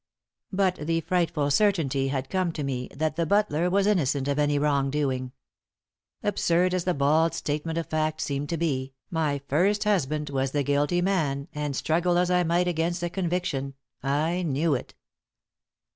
[0.51, 4.57] But the frightful certainty had come to me that the butler was innocent of any
[4.57, 5.31] wrong doing.
[6.23, 10.63] Absurd as the bald statement of fact seemed to be, my first husband was the
[10.63, 14.95] guilty man, and, struggle as I might against the conviction, I knew it.